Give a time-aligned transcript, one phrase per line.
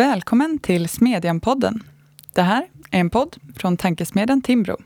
[0.00, 1.80] Välkommen till Smedjan-podden.
[2.32, 4.76] Det här är en podd från tankesmedjan Timbro.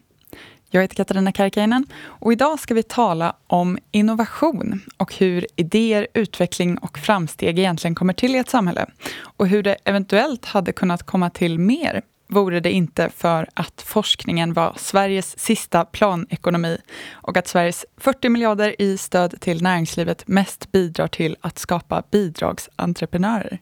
[0.71, 6.79] Jag heter Katarina Karkiainen och idag ska vi tala om innovation och hur idéer, utveckling
[6.79, 11.31] och framsteg egentligen kommer till i ett samhälle och hur det eventuellt hade kunnat komma
[11.31, 16.79] till mer vore det inte för att forskningen var Sveriges sista planekonomi
[17.13, 23.61] och att Sveriges 40 miljarder i stöd till näringslivet mest bidrar till att skapa bidragsentreprenörer.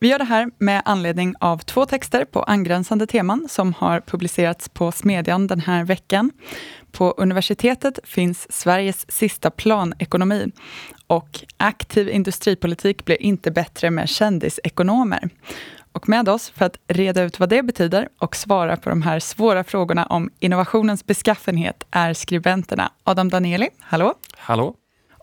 [0.00, 4.68] Vi gör det här med anledning av två texter på angränsande teman som har publicerats
[4.68, 6.30] på Smedjan den här veckan.
[6.92, 10.52] På universitetet finns Sveriges sista planekonomi
[11.06, 15.30] och aktiv industripolitik blir inte bättre med kändisekonomer.
[15.92, 19.20] Och med oss för att reda ut vad det betyder och svara på de här
[19.20, 24.14] svåra frågorna om innovationens beskaffenhet är skribenterna Adam Danieli, hallå!
[24.36, 24.74] Hallå!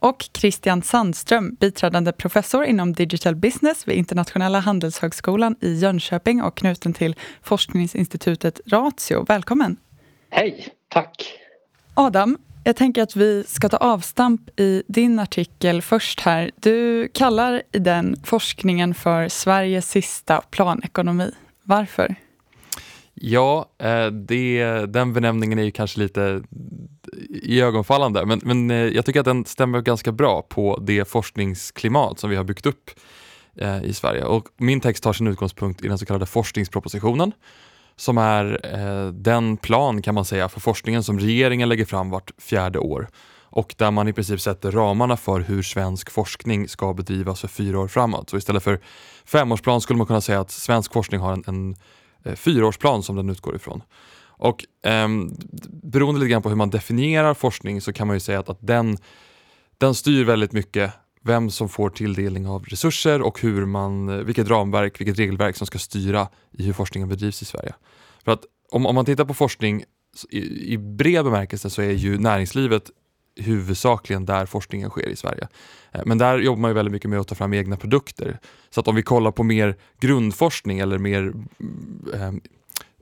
[0.06, 6.94] Och Christian Sandström, biträdande professor inom digital business vid Internationella handelshögskolan i Jönköping och knuten
[6.94, 9.26] till forskningsinstitutet Ratio.
[9.28, 9.78] Välkommen!
[10.30, 11.40] Hej, tack!
[11.94, 16.52] Adam, jag tänker att vi ska ta avstamp i din artikel först här.
[16.56, 21.32] Du kallar den forskningen för Sveriges sista planekonomi.
[21.64, 22.16] Varför?
[23.14, 26.42] Ja, eh, det, den benämningen är ju kanske lite
[27.30, 32.30] iögonfallande, men, men eh, jag tycker att den stämmer ganska bra på det forskningsklimat som
[32.30, 32.92] vi har byggt upp
[33.56, 34.24] eh, i Sverige.
[34.24, 37.32] Och min text tar sin utgångspunkt i den så kallade forskningspropositionen,
[37.96, 42.32] som är eh, den plan kan man säga för forskningen som regeringen lägger fram vart
[42.38, 43.08] fjärde år
[43.44, 47.80] och där man i princip sätter ramarna för hur svensk forskning ska bedrivas för fyra
[47.80, 48.30] år framåt.
[48.30, 48.80] Så istället för
[49.26, 51.76] femårsplan skulle man kunna säga att svensk forskning har en, en
[52.26, 53.82] Eh, fyraårsplan som den utgår ifrån.
[54.38, 55.08] Och eh,
[55.84, 58.68] beroende lite grann på hur man definierar forskning så kan man ju säga att, att
[58.68, 58.98] den,
[59.78, 65.00] den styr väldigt mycket vem som får tilldelning av resurser och hur man, vilket ramverk,
[65.00, 67.74] vilket regelverk som ska styra i hur forskningen bedrivs i Sverige.
[68.26, 69.84] För att om, om man tittar på forskning
[70.30, 72.92] i, i bred bemärkelse så är ju näringslivet
[73.36, 75.48] huvudsakligen där forskningen sker i Sverige.
[75.92, 78.40] Eh, men där jobbar man ju väldigt mycket med att ta fram egna produkter.
[78.70, 81.34] Så att om vi kollar på mer grundforskning eller mer
[82.14, 82.32] eh,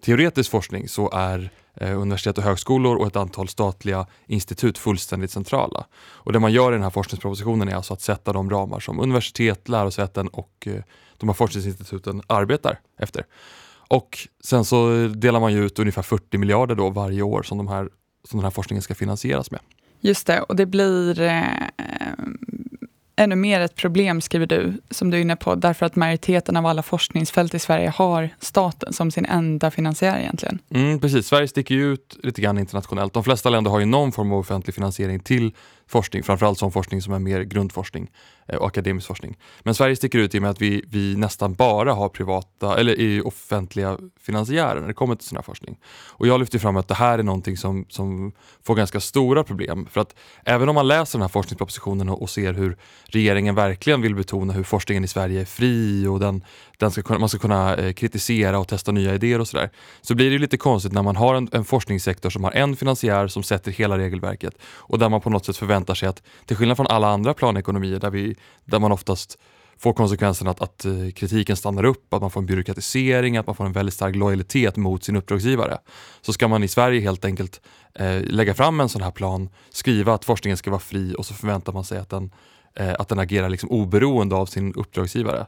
[0.03, 5.86] teoretisk forskning så är eh, universitet och högskolor och ett antal statliga institut fullständigt centrala.
[6.03, 9.00] Och det man gör i den här forskningspropositionen är alltså att sätta de ramar som
[9.00, 10.84] universitet, lärosäten och eh,
[11.18, 13.25] de här forskningsinstituten arbetar efter.
[13.88, 17.68] Och sen så delar man ju ut ungefär 40 miljarder då varje år som, de
[17.68, 17.90] här,
[18.30, 19.59] som den här forskningen ska finansieras med.
[20.00, 21.44] Just det, och det blir eh,
[23.16, 26.66] ännu mer ett problem, skriver du, som du är inne på, därför att majoriteten av
[26.66, 30.59] alla forskningsfält i Sverige har staten som sin enda finansiär egentligen.
[30.69, 33.13] Mm, precis, Sverige sticker ju ut lite grann internationellt.
[33.13, 35.53] De flesta länder har ju någon form av offentlig finansiering till
[35.94, 38.12] forskning, framförallt sån forskning som är mer grundforskning
[38.48, 39.38] eh, och akademisk forskning.
[39.64, 43.00] Men Sverige sticker ut i och med att vi, vi nästan bara har privata, eller
[43.00, 45.78] i offentliga finansiärer när det kommer till sån här forskning.
[46.09, 48.31] Och jag lyfter fram att det här är någonting som, som
[48.64, 49.88] får ganska stora problem.
[49.92, 50.16] För att
[50.46, 54.54] även om man läser den här forskningspropositionen och, och ser hur regeringen verkligen vill betona
[54.54, 56.44] hur forskningen i Sverige är fri och den,
[56.83, 59.69] den ska kunna, man ska kunna eh, kritisera och testa nya idéer och sådär.
[60.01, 63.27] Så blir det lite konstigt när man har en, en forskningssektor som har en finansiär
[63.27, 66.77] som sätter hela regelverket och där man på något sätt förväntar sig att, till skillnad
[66.77, 68.35] från alla andra planekonomier där, vi,
[68.66, 69.38] där man oftast
[69.77, 73.55] får konsekvensen att, att eh, kritiken stannar upp, att man får en byråkratisering, att man
[73.55, 75.77] får en väldigt stark lojalitet mot sin uppdragsgivare.
[76.21, 77.61] Så ska man i Sverige helt enkelt
[77.95, 81.33] eh, lägga fram en sån här plan, skriva att forskningen ska vara fri och så
[81.33, 82.31] förväntar man sig att den,
[82.75, 85.45] eh, att den agerar liksom oberoende av sin uppdragsgivare.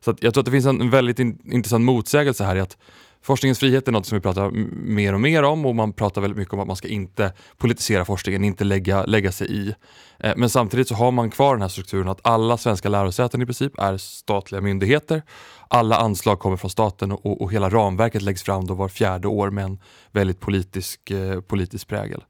[0.00, 2.76] Så jag tror att det finns en väldigt in, intressant motsägelse här i att
[3.22, 4.50] forskningens frihet är något som vi pratar
[4.84, 8.04] mer och mer om och man pratar väldigt mycket om att man ska inte politisera
[8.04, 9.74] forskningen, inte lägga, lägga sig i.
[10.18, 13.46] Eh, men samtidigt så har man kvar den här strukturen att alla svenska lärosäten i
[13.46, 15.22] princip är statliga myndigheter.
[15.68, 19.50] Alla anslag kommer från staten och, och hela ramverket läggs fram då var fjärde år
[19.50, 19.78] med en
[20.12, 22.24] väldigt politisk, eh, politisk prägel.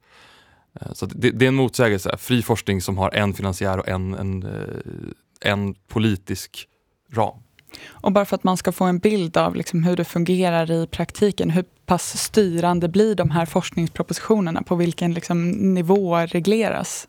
[0.81, 4.15] Eh, så det, det, är en motsägelse, fri forskning som har en finansiär och en,
[4.15, 6.69] en, eh, en politisk
[7.13, 7.43] ram.
[7.89, 10.87] Och bara för att man ska få en bild av liksom hur det fungerar i
[10.87, 14.63] praktiken, hur pass styrande blir de här forskningspropositionerna?
[14.63, 17.09] På vilken liksom nivå regleras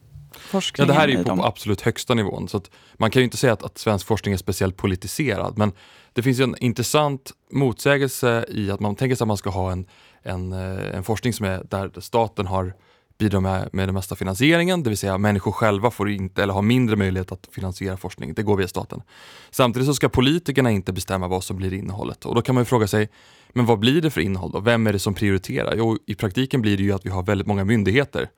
[0.78, 2.48] Ja, det här är ju på, på absolut högsta nivån.
[2.48, 2.62] Så
[2.98, 5.72] man kan ju inte säga att, att svensk forskning är speciellt politiserad, men
[6.14, 9.72] det finns ju en intressant motsägelse i att man tänker sig att man ska ha
[9.72, 9.86] en,
[10.24, 12.74] en, eh, en forskning som är där staten har
[13.20, 16.62] bidrar med, med den mesta finansieringen, det vill säga människor själva får inte eller har
[16.62, 18.34] mindre möjlighet att finansiera forskning.
[18.34, 19.02] Det går via staten.
[19.50, 22.66] Samtidigt så ska politikerna inte bestämma vad som blir innehållet och då kan man ju
[22.66, 23.10] fråga sig,
[23.54, 24.60] men vad blir det för innehåll då?
[24.60, 25.76] Vem är det som prioriterar?
[25.78, 28.30] Jo, i praktiken blir det ju att vi har väldigt många myndigheter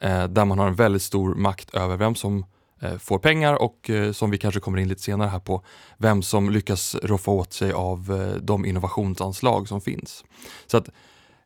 [0.00, 2.44] eh, där man har en väldigt stor makt över vem som
[2.80, 5.62] eh, får pengar och eh, som vi kanske kommer in lite senare här på,
[5.98, 10.24] vem som lyckas roffa åt sig av eh, de innovationsanslag som finns.
[10.66, 10.88] Så att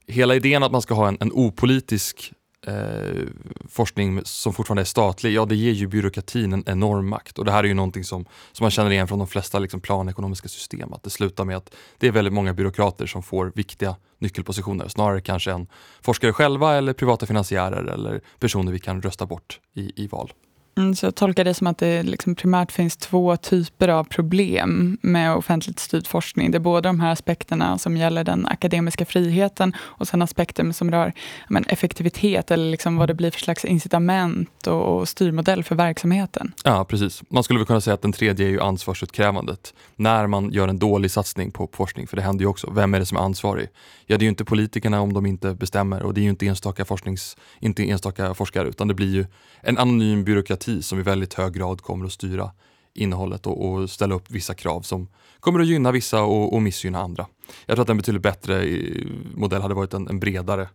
[0.06, 2.32] hela idén att man ska ha en, en opolitisk
[2.67, 3.23] eh,
[3.69, 7.39] forskning som fortfarande är statlig, ja det ger ju byråkratin en enorm makt.
[7.39, 9.81] Och det här är ju någonting som, som man känner igen från de flesta liksom,
[9.81, 10.93] planekonomiska system.
[10.93, 14.89] Att det slutar med att det är väldigt många byråkrater som får viktiga nyckelpositioner.
[14.89, 15.67] Snarare kanske än
[16.01, 20.33] forskare själva eller privata finansiärer eller personer vi kan rösta bort i, i val.
[20.79, 24.99] Mm, så jag tolkar det som att det liksom primärt finns två typer av problem
[25.03, 26.51] med offentligt styrd forskning.
[26.51, 30.91] Det är både de här aspekterna som gäller den akademiska friheten och sen aspekter som
[30.91, 31.13] rör
[31.49, 36.53] men, effektivitet eller liksom vad det blir för slags incitament och, och styrmodell för verksamheten.
[36.65, 37.23] Ja, precis.
[37.31, 39.75] Man skulle väl kunna säga att den tredje är ju ansvarsutkrävandet.
[39.97, 42.71] När man gör en dålig satsning på forskning, för det händer ju också.
[42.71, 43.69] Vem är det som är ansvarig?
[44.07, 46.47] Ja, det är ju inte politikerna om de inte bestämmer och det är ju inte
[46.47, 49.27] enstaka, forsknings, inte enstaka forskare utan det blir ju
[49.61, 52.53] en anonym byråkrati demokrati som i väldigt hög grad kommer att styra
[52.94, 55.09] innehållet och, och ställa upp vissa krav som
[55.41, 57.26] kommer att gynna vissa och, och missgynna andra.
[57.67, 60.69] Jag tror att en betydligt bättre eh, modell hade varit en, en bredare,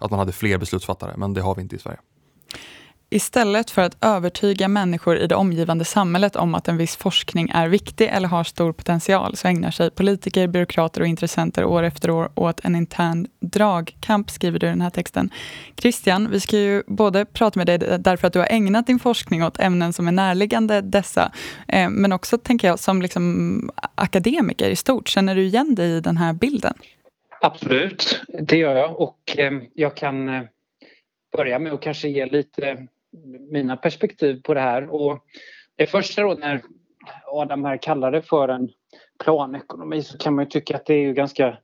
[0.00, 2.00] att man hade fler beslutsfattare, men det har vi inte i Sverige.
[3.10, 7.68] Istället för att övertyga människor i det omgivande samhället om att en viss forskning är
[7.68, 12.30] viktig eller har stor potential, så ägnar sig politiker, byråkrater och intressenter år efter år
[12.34, 15.30] åt en intern dragkamp, skriver du i den här texten.
[15.80, 19.44] Christian, vi ska ju både prata med dig därför att du har ägnat din forskning
[19.44, 21.32] åt ämnen som är närliggande dessa,
[21.68, 25.08] eh, men också, tänker jag, som liksom akademiker i stort.
[25.08, 26.74] Känner du igen dig i den här bilden?
[27.40, 30.42] Absolut, det gör jag och eh, jag kan eh,
[31.36, 32.86] börja med att kanske ge lite
[33.50, 34.90] mina perspektiv på det här.
[34.90, 35.18] Och
[35.76, 36.62] det första då när
[37.26, 38.68] Adam här kallar det för en
[39.24, 41.58] planekonomi så kan man ju tycka att det är ju ganska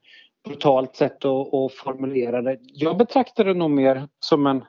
[0.44, 2.58] brutalt sätt att, att formulera det.
[2.60, 4.64] Jag betraktar det nog mer som en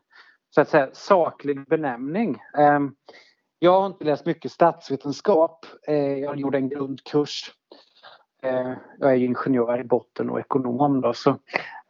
[0.56, 2.38] så att säga, saklig benämning.
[2.58, 2.96] Ehm,
[3.60, 5.66] jag har inte läst mycket statsvetenskap.
[5.88, 7.52] Eh, jag gjorde en grundkurs.
[8.44, 11.02] Eh, jag är ingenjör i botten och ekonom.
[11.02, 11.38] Då, så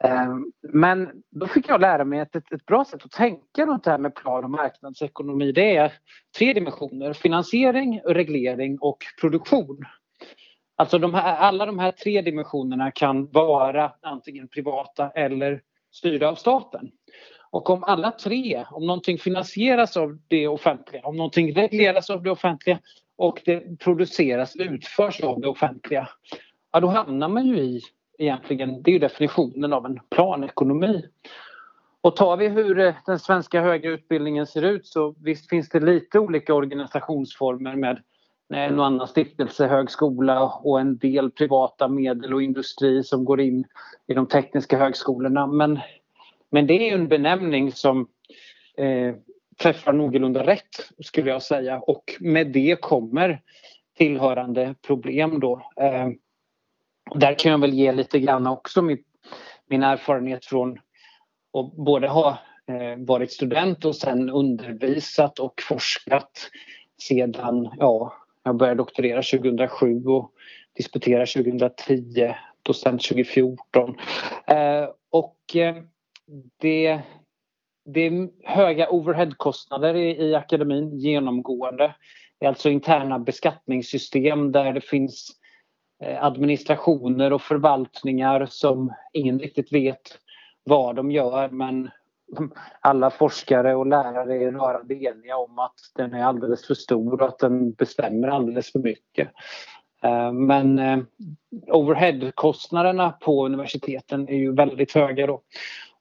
[0.04, 3.84] Ehm, men då fick jag lära mig att ett, ett bra sätt att tänka runt
[3.84, 5.94] det här med plan och marknadsekonomi det är
[6.38, 7.14] tre dimensioner.
[7.14, 9.86] Finansiering, reglering och produktion.
[10.76, 15.62] Alltså de här, alla de här tre dimensionerna kan vara antingen privata eller
[15.92, 16.92] styrda av staten.
[17.50, 22.32] Och om alla tre, om någonting finansieras av det offentliga, om någonting regleras av det
[22.32, 22.80] offentliga
[23.16, 26.10] och det produceras, utförs av det offentliga,
[26.72, 27.82] ja då hamnar man ju i
[28.18, 31.06] egentligen, det är definitionen av en planekonomi.
[32.02, 35.80] Och tar vi hur eh, den svenska högre utbildningen ser ut så visst finns det
[35.80, 38.02] lite olika organisationsformer med
[38.54, 43.42] eh, en och annan stiftelse, högskola och en del privata medel och industri som går
[43.42, 43.66] in
[44.08, 45.48] i de tekniska högskolorna.
[45.48, 45.80] Men,
[46.52, 48.08] men det är en benämning som
[48.78, 49.16] eh,
[49.62, 53.42] träffar någorlunda rätt skulle jag säga och med det kommer
[53.98, 55.62] tillhörande problem då.
[55.76, 56.10] Eh,
[57.14, 59.04] där kan jag väl ge lite grann också min,
[59.70, 60.72] min erfarenhet från
[61.54, 62.30] att både ha
[62.68, 66.50] eh, varit student och sen undervisat och forskat
[67.02, 68.14] sedan, ja,
[68.44, 70.32] jag började doktorera 2007 och
[70.76, 73.96] disputera 2010, docent 2014.
[74.48, 75.76] Eh, och eh,
[76.60, 77.00] det,
[77.86, 81.96] det är höga overheadkostnader i, i akademin genomgående.
[82.40, 85.45] Det är alltså interna beskattningssystem där det finns Eh,
[86.04, 90.20] Eh, administrationer och förvaltningar som ingen riktigt vet
[90.64, 91.90] vad de gör men
[92.80, 97.28] alla forskare och lärare är rörande eniga om att den är alldeles för stor och
[97.28, 99.30] att den bestämmer alldeles för mycket.
[100.04, 101.00] Eh, men eh,
[101.68, 105.42] overheadkostnaderna på universiteten är ju väldigt höga då.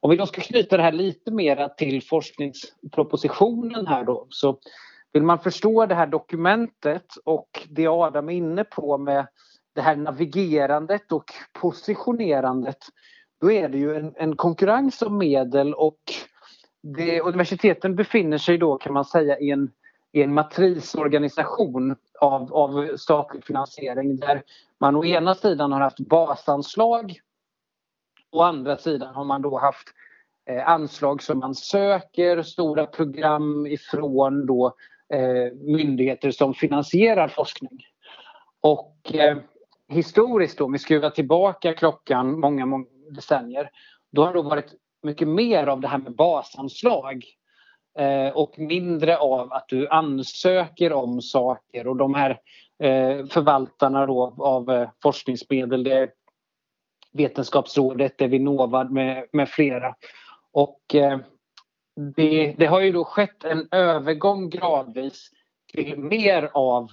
[0.00, 4.58] Om vi då ska knyta det här lite mer till forskningspropositionen här då så
[5.12, 9.26] vill man förstå det här dokumentet och det Adam är inne på med
[9.75, 12.78] det här navigerandet och positionerandet
[13.40, 16.00] då är det ju en, en konkurrens om medel och
[16.83, 19.71] det, universiteten befinner sig då kan man säga i en,
[20.12, 24.43] i en matrisorganisation av, av statlig finansiering där
[24.78, 27.21] man å ena sidan har haft basanslag
[28.35, 29.88] å andra sidan har man då haft
[30.47, 34.75] eh, anslag som man söker, stora program ifrån då
[35.12, 37.87] eh, myndigheter som finansierar forskning.
[38.61, 39.38] Och eh,
[39.88, 43.70] historiskt då, om vi skruvar tillbaka klockan många, många decennier,
[44.12, 47.24] då har det varit mycket mer av det här med basanslag
[47.98, 52.30] eh, och mindre av att du ansöker om saker och de här
[52.82, 56.10] eh, förvaltarna då av eh, forskningsmedel, det är
[57.12, 59.94] Vetenskapsrådet, det är Vinnova med, med flera.
[60.52, 61.18] Och eh,
[62.16, 65.30] det, det har ju då skett en övergång gradvis
[65.72, 66.90] till mer av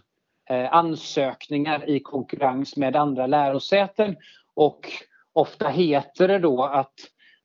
[0.51, 4.15] Eh, ansökningar i konkurrens med andra lärosäten
[4.53, 4.91] och
[5.34, 6.93] ofta heter det då att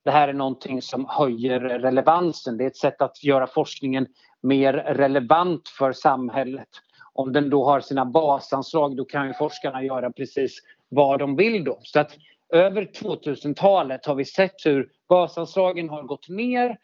[0.05, 2.57] det här är någonting som höjer relevansen.
[2.57, 4.07] Det är ett sätt att göra forskningen
[4.41, 6.67] mer relevant för samhället.
[7.13, 10.59] Om den då har sina basanslag då kan ju forskarna göra precis
[10.89, 11.79] vad de vill då.
[11.83, 12.11] Så att
[12.53, 16.77] över 2000-talet har vi sett hur basanslagen har gått ner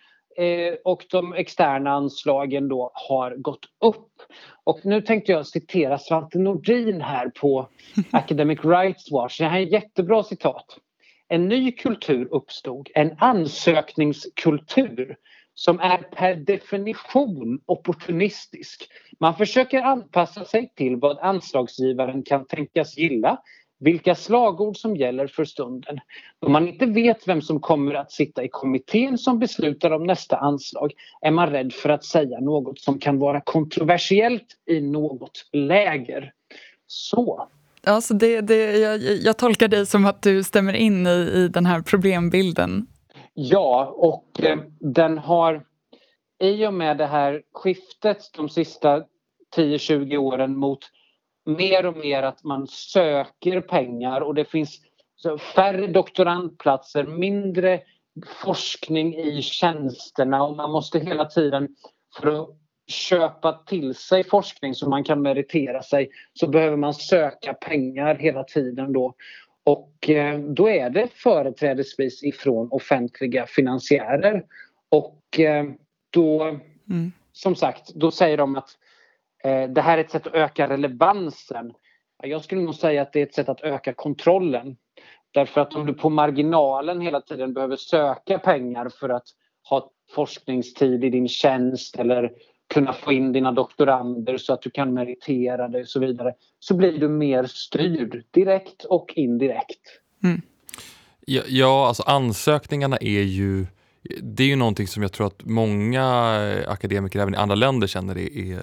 [0.83, 4.11] och de externa anslagen då har gått upp.
[4.63, 7.69] Och nu tänkte jag citera Svante Nordin här på
[8.11, 9.37] Academic Rights Watch.
[9.37, 10.77] Det här är ett jättebra citat.
[11.27, 15.17] En ny kultur uppstod, en ansökningskultur
[15.53, 18.89] som är per definition opportunistisk.
[19.19, 23.41] Man försöker anpassa sig till vad anslagsgivaren kan tänkas gilla
[23.83, 25.99] vilka slagord som gäller för stunden.
[26.39, 30.37] Om man inte vet vem som kommer att sitta i kommittén som beslutar om nästa
[30.37, 36.31] anslag är man rädd för att säga något som kan vara kontroversiellt i något läger.
[36.87, 37.47] Så.
[37.83, 41.65] Alltså det, det, jag, jag tolkar dig som att du stämmer in i, i den
[41.65, 42.87] här problembilden.
[43.33, 45.63] Ja, och eh, den har
[46.43, 49.03] i och med det här skiftet de sista
[49.55, 50.79] 10-20 åren mot
[51.45, 54.79] mer och mer att man söker pengar och det finns
[55.55, 57.81] färre doktorandplatser, mindre
[58.43, 61.67] forskning i tjänsterna och man måste hela tiden
[62.19, 62.49] för att
[62.87, 68.43] köpa till sig forskning så man kan meritera sig så behöver man söka pengar hela
[68.43, 69.13] tiden då.
[69.63, 74.43] Och eh, då är det företrädesvis ifrån offentliga finansiärer.
[74.89, 75.65] Och eh,
[76.09, 76.43] då,
[76.89, 77.11] mm.
[77.31, 78.69] som sagt, då säger de att
[79.69, 81.73] det här är ett sätt att öka relevansen.
[82.23, 84.77] Jag skulle nog säga att det är ett sätt att öka kontrollen.
[85.31, 89.27] Därför att om du på marginalen hela tiden behöver söka pengar för att
[89.69, 92.31] ha forskningstid i din tjänst eller
[92.73, 96.75] kunna få in dina doktorander så att du kan meritera dig och så vidare så
[96.75, 99.81] blir du mer styrd direkt och indirekt.
[100.23, 100.41] Mm.
[101.25, 103.65] Ja, ja, alltså ansökningarna är ju
[104.21, 106.05] det är ju någonting som jag tror att många
[106.67, 108.61] akademiker även i andra länder känner är, är,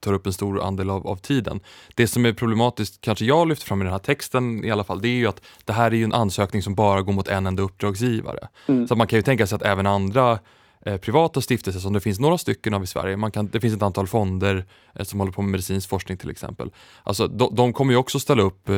[0.00, 1.60] tar upp en stor andel av, av, tiden.
[1.94, 5.00] Det som är problematiskt, kanske jag lyfter fram i den här texten i alla fall,
[5.00, 7.46] det är ju att det här är ju en ansökning som bara går mot en
[7.46, 8.48] enda uppdragsgivare.
[8.66, 8.88] Mm.
[8.88, 10.38] Så man kan ju tänka sig att även andra
[10.86, 13.74] eh, privata stiftelser som det finns några stycken av i Sverige, man kan, det finns
[13.74, 14.64] ett antal fonder
[14.94, 16.70] eh, som håller på med medicinsk forskning till exempel.
[17.02, 18.74] Alltså, de, de kommer ju också ställa upp eh,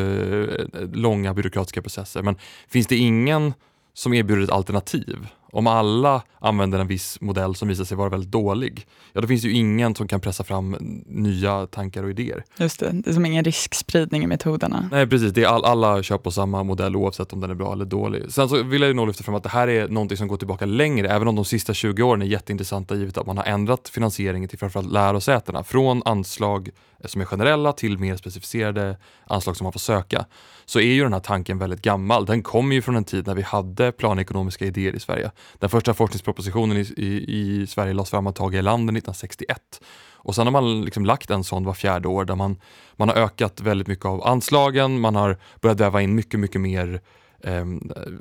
[0.93, 2.37] långa byråkratiska processer men
[2.69, 3.55] finns det ingen
[3.95, 8.31] som erbjuder ett alternativ om alla använder en viss modell som visar sig vara väldigt
[8.31, 10.77] dålig, ja då finns ju ingen som kan pressa fram
[11.07, 12.45] nya tankar och idéer.
[12.59, 14.89] Just det, det är som ingen riskspridning i metoderna.
[14.93, 17.73] Nej precis, det är all, alla kör på samma modell oavsett om den är bra
[17.73, 18.33] eller dålig.
[18.33, 20.67] Sen så vill jag nog lyfta fram att det här är någonting som går tillbaka
[20.67, 24.49] längre, även om de sista 20 åren är jätteintressanta givet att man har ändrat finansieringen
[24.49, 26.71] till framförallt lärosätena från anslag
[27.05, 30.25] som är generella till mer specificerade anslag som man får söka,
[30.65, 32.27] så är ju den här tanken väldigt gammal.
[32.27, 35.31] Den kommer ju från en tid när vi hade planekonomiska idéer i Sverige.
[35.59, 39.81] Den första forskningspropositionen i, i, i Sverige lades fram av Tage Erlander 1961.
[40.29, 42.61] Och sen har man liksom lagt en sån var fjärde år där man,
[42.97, 47.01] man har ökat väldigt mycket av anslagen, man har börjat väva in mycket, mycket mer
[47.45, 47.65] eh,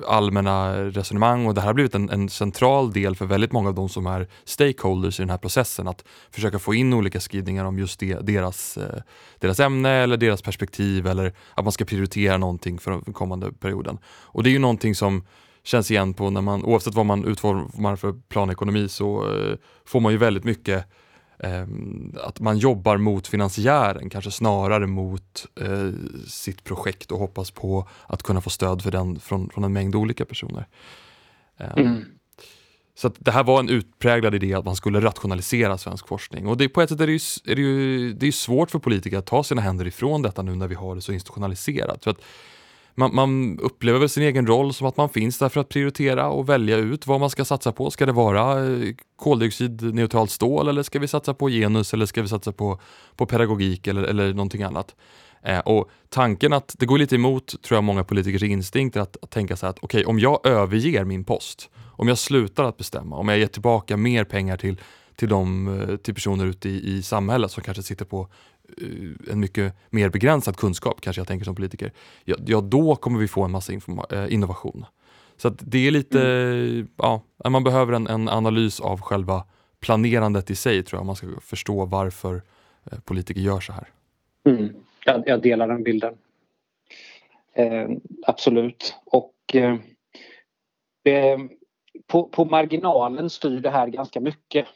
[0.06, 3.74] allmänna resonemang och det här har blivit en, en, central del för väldigt många av
[3.74, 7.78] de som är stakeholders i den här processen att försöka få in olika skrivningar om
[7.78, 9.02] just det, deras, eh,
[9.38, 13.98] deras ämne eller deras perspektiv eller att man ska prioritera någonting för den kommande perioden.
[14.06, 15.24] Och det är ju någonting som
[15.68, 20.12] känns igen på när man, oavsett vad man utformar för planekonomi så eh, får man
[20.12, 20.86] ju väldigt mycket
[21.38, 25.90] Ehm, att man jobbar mot finansiären, kanske snarare mot eh,
[26.26, 29.94] sitt projekt och hoppas på att kunna få stöd för den från, från en mängd
[29.94, 30.66] olika personer.
[31.58, 32.04] Ehm, mm.
[32.94, 36.46] Så det här var en utpräglad idé att man skulle rationalisera svensk forskning.
[36.46, 38.78] Och det, på ett sätt är det, ju, är det, ju, det är svårt för
[38.78, 42.04] politiker att ta sina händer ifrån detta nu när vi har det så institutionaliserat.
[42.04, 42.20] För att
[42.98, 46.28] man, man, upplever väl sin egen roll som att man finns där för att prioritera
[46.28, 47.90] och välja ut vad man ska satsa på.
[47.90, 52.28] Ska det vara eh, koldioxidneutralt stål eller ska vi satsa på genus eller ska vi
[52.28, 52.80] satsa på,
[53.16, 54.94] på pedagogik eller, eller någonting annat?
[55.42, 59.30] Eh, och tanken att det går lite emot tror jag många politikers instinkter, att, att
[59.30, 62.76] tänka så här att okej, okay, om jag överger min post, om jag slutar att
[62.76, 64.80] bestämma, om jag ger tillbaka mer pengar till
[65.18, 68.28] till, de, eh, till personer ute i, i samhället som kanske sitter på
[69.30, 71.92] en mycket mer begränsad kunskap, kanske jag tänker som politiker,
[72.24, 74.84] ja, ja då kommer vi få en massa eh, innovation.
[75.36, 76.88] Så det är lite, mm.
[76.96, 79.44] ja, man behöver en, en, analys av själva
[79.80, 82.42] planerandet i sig tror jag, man ska förstå varför
[82.92, 83.88] eh, politiker gör så här.
[84.44, 84.74] Mm.
[85.04, 86.14] Jag, jag delar den bilden.
[87.54, 87.88] Eh,
[88.26, 88.94] absolut.
[89.04, 89.76] Och eh,
[92.06, 94.66] på, på marginalen styr det här ganska mycket.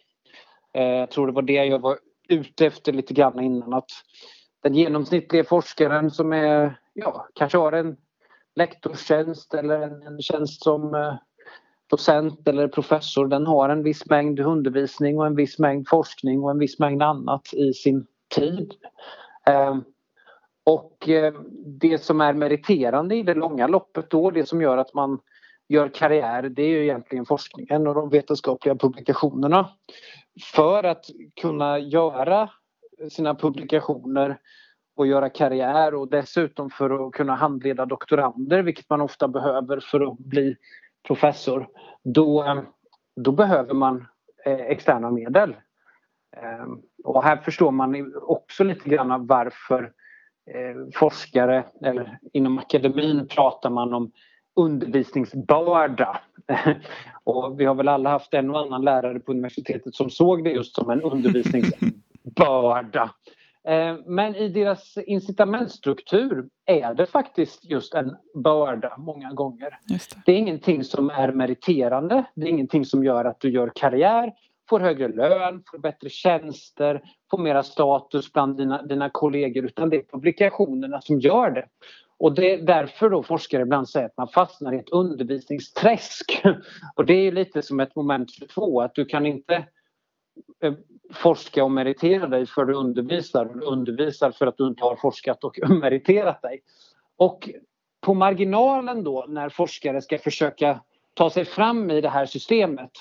[0.73, 3.91] Eh, jag tror det var det jag var ute efter lite grann innan att
[4.63, 7.97] den genomsnittliga forskaren som är, ja, kanske har en
[8.55, 11.15] lektorstjänst eller en, en tjänst som eh,
[11.91, 16.51] docent eller professor den har en viss mängd undervisning och en viss mängd forskning och
[16.51, 18.75] en viss mängd annat i sin tid.
[19.47, 19.77] Eh,
[20.65, 21.35] och eh,
[21.67, 25.19] det som är meriterande i det långa loppet då, det som gör att man
[25.73, 29.69] gör karriär, det är ju egentligen forskningen och de vetenskapliga publikationerna.
[30.55, 31.05] För att
[31.41, 32.51] kunna göra
[33.11, 34.39] sina publikationer
[34.97, 40.01] och göra karriär och dessutom för att kunna handleda doktorander, vilket man ofta behöver för
[40.01, 40.57] att bli
[41.07, 41.69] professor,
[42.05, 42.63] då,
[43.17, 44.07] då behöver man
[44.45, 45.57] eh, externa medel.
[46.37, 49.93] Ehm, och här förstår man också lite grann varför
[50.51, 54.13] eh, forskare eller inom akademin pratar man om
[54.57, 56.21] undervisningsbörda.
[57.25, 60.51] och vi har väl alla haft en och annan lärare på universitetet som såg det
[60.51, 63.11] just som en undervisningsbörda.
[63.69, 69.79] Eh, men i deras incitamentstruktur är det faktiskt just en börda många gånger.
[69.85, 70.01] Det.
[70.27, 70.33] det.
[70.33, 74.33] är ingenting som är meriterande, det är ingenting som gör att du gör karriär,
[74.69, 79.97] får högre lön, får bättre tjänster, får mera status bland dina, dina kollegor utan det
[79.97, 81.67] är publikationerna som gör det.
[82.23, 86.43] Och det är därför då forskare ibland säger att man fastnar i ett undervisningsträsk.
[86.97, 89.67] Och det är lite som ett moment 22 att du kan inte
[90.63, 90.73] eh,
[91.13, 94.85] forska och meritera dig för att du undervisar och du undervisar för att du inte
[94.85, 96.63] har forskat och meriterat dig.
[97.17, 97.51] Och
[98.01, 100.81] på marginalen då när forskare ska försöka
[101.15, 102.93] ta sig fram i det här systemet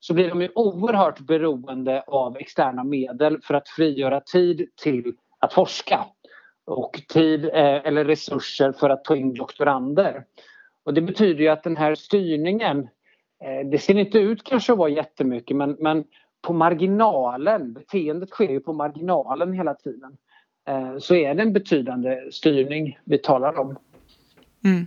[0.00, 5.52] så blir de ju oerhört beroende av externa medel för att frigöra tid till att
[5.52, 6.04] forska
[6.64, 10.24] och tid eh, eller resurser för att ta in doktorander.
[10.84, 12.88] Och det betyder ju att den här styrningen,
[13.44, 16.04] eh, det ser inte ut kanske att vara jättemycket men, men
[16.42, 20.16] på marginalen, beteendet sker ju på marginalen hela tiden,
[20.68, 23.78] eh, så är det en betydande styrning vi talar om.
[24.64, 24.86] Mm.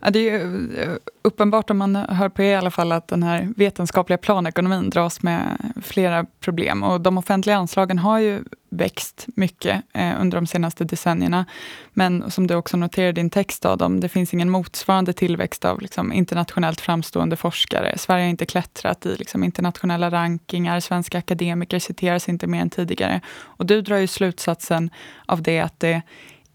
[0.00, 0.40] Ja, det är
[0.78, 4.90] eh, uppenbart om man hör på er i alla fall att den här vetenskapliga planekonomin
[4.90, 6.82] dras med flera problem.
[6.82, 11.46] Och de offentliga anslagen har ju växt mycket eh, under de senaste decennierna.
[11.92, 15.80] Men som du också noterar i din text, Adam, det finns ingen motsvarande tillväxt av
[15.80, 17.98] liksom, internationellt framstående forskare.
[17.98, 23.20] Sverige har inte klättrat i liksom, internationella rankingar, svenska akademiker citeras inte mer än tidigare.
[23.36, 24.90] Och du drar ju slutsatsen
[25.26, 26.02] av det att det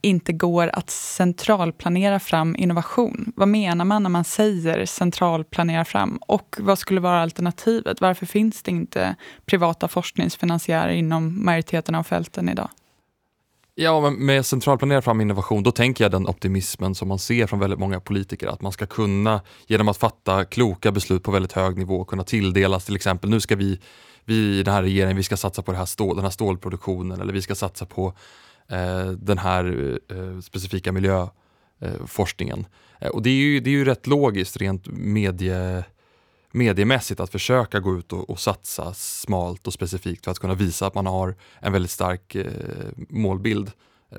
[0.02, 3.34] inte går att centralplanera fram innovation.
[3.36, 6.20] Vad menar man när man säger centralplanera fram?
[6.28, 8.02] Och vad skulle vara alternativet?
[8.02, 12.70] Varför finns det inte privata forskningsfinansiärer inom majoriteten av fälten idag?
[13.76, 17.60] Ja, men med centralplanera fram innovation, då tänker jag den optimismen som man ser från
[17.60, 21.78] väldigt många politiker, att man ska kunna, genom att fatta kloka beslut på väldigt hög
[21.78, 23.80] nivå, kunna tilldelas till exempel, nu ska vi,
[24.26, 27.22] vi i den här regeringen, vi ska satsa på det här stål, den här stålproduktionen,
[27.22, 28.14] eller vi ska satsa på
[28.72, 32.66] Eh, den här eh, specifika miljöforskningen.
[33.00, 35.84] Eh, och det är, ju, det är ju rätt logiskt rent medie,
[36.52, 40.88] mediemässigt att försöka gå ut och, och, satsa smalt och specifikt för att kunna visa
[40.88, 42.36] att man har en väldigt stark
[43.10, 43.72] målbild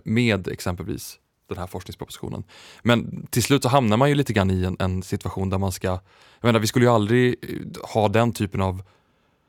[0.04, 2.44] med exempelvis den här forskningspropositionen.
[2.82, 5.72] Men till slut så hamnar man ju lite grann i en, en, situation där man
[5.72, 6.00] ska, jag
[6.40, 7.36] menar vi skulle ju aldrig
[7.82, 8.82] ha den typen av,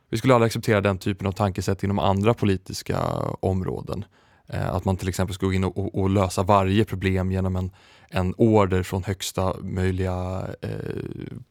[0.10, 3.00] vi skulle aldrig acceptera den typen av tankesätt inom andra politiska
[3.40, 4.06] områden.
[4.54, 7.72] Eh, att man till exempel ska gå in och, och, lösa varje problem genom en,
[8.10, 10.70] en order från högsta möjliga eh,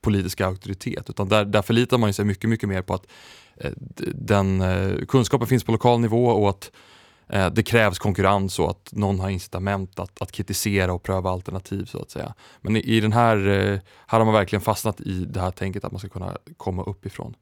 [0.01, 1.11] politiska auktoritet.
[1.11, 3.07] Utan där, där förlitar man sig mycket, mycket mer på att
[3.57, 3.71] eh,
[4.15, 6.71] den eh, kunskapen finns på lokal nivå och att
[7.29, 11.85] eh, det krävs konkurrens och att någon har incitament att, att kritisera och pröva alternativ
[11.85, 12.35] så att säga.
[12.61, 15.85] Men i, i den här, eh, här har man verkligen fastnat i det här tänket
[15.85, 17.35] att man ska kunna komma uppifrån.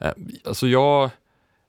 [0.00, 0.12] Eh,
[0.44, 1.10] alltså jag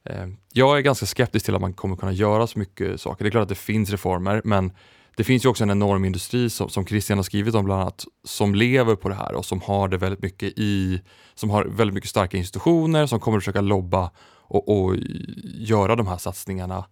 [0.04, 3.24] Eh, jag är ganska skeptisk till att man kommer kunna göra så mycket saker.
[3.24, 4.72] Det är klart att det finns reformer, men
[5.16, 8.06] det finns ju också en enorm industri som, som Christian har skrivit om bland annat,
[8.24, 11.02] som lever på det här och som har det väldigt mycket i,
[11.36, 14.96] som har väldigt mycket starka institutioner som kommer att försöka lobba och, och
[15.44, 16.86] göra de här satsningarna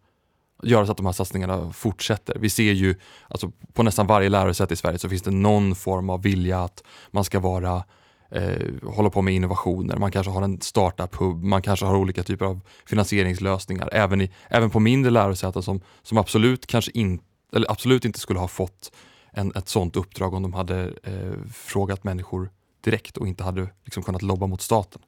[0.64, 2.38] göra så att de här satsningarna fortsätter.
[2.40, 2.96] Vi ser ju
[3.28, 6.84] alltså, på nästan varje lärosäte i Sverige så finns det någon form av vilja att
[7.12, 7.84] man ska vara
[8.30, 9.98] eh, hålla på med innovationer.
[9.98, 13.90] Man kanske har en startup-hub, man kanske har olika typer av finansieringslösningar.
[13.92, 17.20] Även, i, även på mindre lärosäten som, som absolut, kanske in,
[17.56, 18.92] eller absolut inte skulle ha fått
[19.32, 22.50] en, ett sådant uppdrag om de hade eh, frågat människor
[22.84, 25.02] direkt och inte hade liksom kunnat lobba mot staten.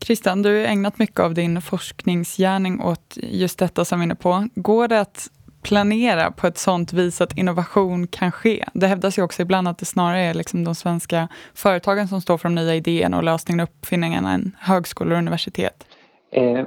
[0.00, 4.14] Christian, du har ägnat mycket av din forskningsgärning åt just detta som vi är inne
[4.14, 4.48] på.
[4.54, 5.30] Går det att
[5.64, 8.64] planera på ett sånt vis att innovation kan ske.
[8.72, 12.38] Det hävdas ju också ibland att det snarare är liksom de svenska företagen som står
[12.38, 15.86] för de nya idéerna och lösningarna och uppfinningarna än högskolor och universitet.
[16.32, 16.64] Eh,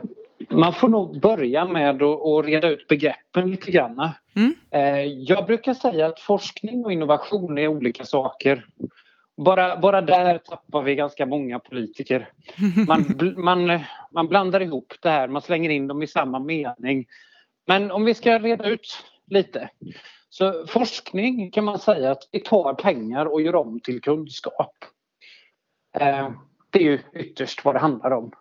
[0.50, 4.10] Man får nog börja med att reda ut begreppen lite grann.
[4.36, 4.54] Mm.
[4.72, 8.66] Eh, jag brukar säga att forskning och innovation är olika saker.
[9.38, 12.30] Bara, bara där tappar vi ganska många politiker.
[12.88, 13.06] Man,
[13.38, 13.80] man,
[14.12, 17.06] man blandar ihop det här, man slänger in dem i samma mening.
[17.68, 19.70] Men om vi ska reda ut lite.
[20.30, 24.76] Så forskning kan man säga att vi tar pengar och gör om till kunskap.
[26.00, 26.30] Eh,
[26.70, 28.32] det är ju ytterst vad det handlar om.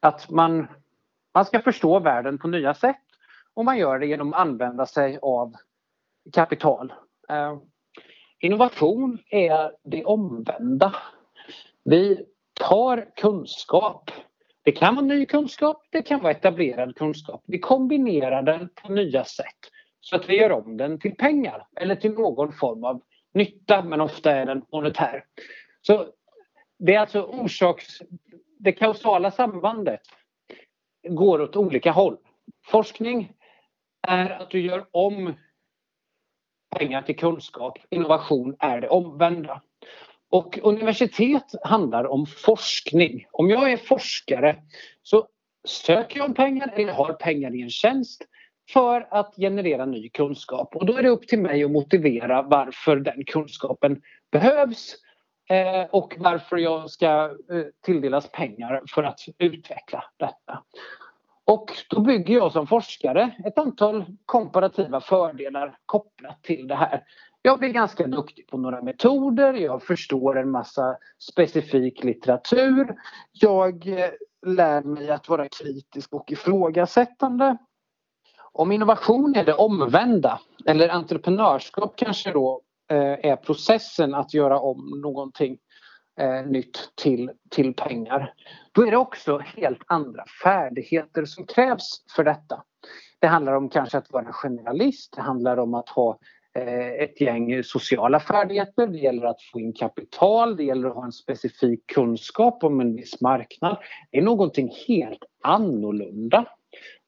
[0.00, 0.66] Att man,
[1.34, 2.96] man ska förstå världen på nya sätt
[3.54, 5.54] och man gör det genom att använda sig av
[6.32, 6.92] kapital.
[7.28, 7.58] Eh,
[8.40, 10.96] innovation är det omvända.
[11.84, 14.10] Vi tar kunskap.
[14.68, 17.42] Det kan vara ny kunskap, det kan vara etablerad kunskap.
[17.46, 19.56] Vi kombinerar den på nya sätt
[20.00, 23.02] så att vi gör om den till pengar eller till någon form av
[23.34, 25.24] nytta, men ofta är den monetär.
[25.80, 26.06] Så
[26.78, 27.98] det är alltså orsaks...
[28.58, 30.00] Det kausala sambandet
[31.08, 32.16] går åt olika håll.
[32.66, 33.32] Forskning
[34.08, 35.34] är att du gör om
[36.76, 37.78] pengar till kunskap.
[37.90, 39.62] Innovation är det omvända.
[40.30, 43.26] Och universitet handlar om forskning.
[43.30, 44.56] Om jag är forskare
[45.02, 45.26] så
[45.68, 48.22] söker jag om pengar eller har pengar i en tjänst
[48.72, 50.76] för att generera ny kunskap.
[50.76, 54.94] Och då är det upp till mig att motivera varför den kunskapen behövs
[55.50, 60.62] eh, och varför jag ska eh, tilldelas pengar för att utveckla detta.
[61.44, 67.02] Och då bygger jag som forskare ett antal komparativa fördelar kopplat till det här.
[67.48, 70.96] Jag blir ganska duktig på några metoder, jag förstår en massa
[71.30, 72.94] specifik litteratur.
[73.32, 74.10] Jag eh,
[74.46, 77.56] lär mig att vara kritisk och ifrågasättande.
[78.52, 85.00] Om innovation är det omvända, eller entreprenörskap kanske då eh, är processen att göra om
[85.02, 85.58] någonting
[86.20, 88.34] eh, nytt till, till pengar.
[88.72, 92.62] Då är det också helt andra färdigheter som krävs för detta.
[93.20, 96.18] Det handlar om kanske att vara generalist, det handlar om att ha
[96.58, 101.04] Eh, ett gäng sociala färdigheter, det gäller att få in kapital, det gäller att ha
[101.04, 103.76] en specifik kunskap om en viss marknad.
[104.10, 106.46] Det är någonting helt annorlunda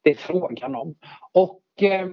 [0.03, 0.95] det är frågan om.
[1.33, 2.09] Och eh,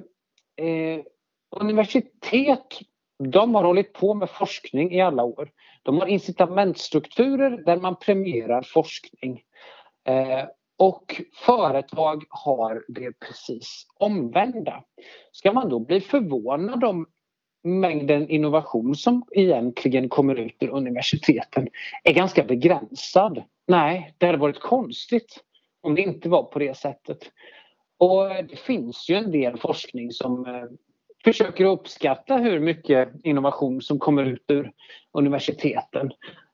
[0.68, 1.02] eh
[1.50, 2.80] universitet
[3.24, 5.50] de har hållit på med forskning i alla år.
[5.84, 9.42] De har incitamentstrukturer där man premierar forskning.
[10.08, 10.46] Eh,
[10.78, 14.84] och företag har det precis omvända.
[15.32, 17.06] Ska man då bli förvånad om
[17.68, 21.68] mängden innovation som egentligen kommer ut ur universiteten
[22.04, 23.44] är ganska begränsad?
[23.68, 25.44] Nej, det hade varit konstigt
[25.82, 27.18] om det inte var på det sättet.
[27.98, 30.64] Och det finns ju en del forskning som eh,
[31.24, 34.72] försöker uppskatta hur mycket innovation som kommer ut ur
[35.14, 36.12] universiteten.